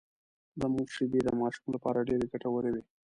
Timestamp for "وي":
2.71-2.83